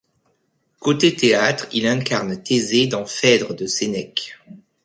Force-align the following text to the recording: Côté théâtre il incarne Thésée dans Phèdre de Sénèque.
Côté 0.79 1.15
théâtre 1.15 1.67
il 1.73 1.85
incarne 1.85 2.41
Thésée 2.41 2.87
dans 2.87 3.05
Phèdre 3.05 3.53
de 3.53 3.67
Sénèque. 3.67 4.33